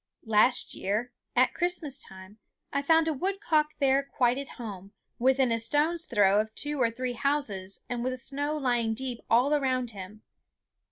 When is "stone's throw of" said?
5.59-6.55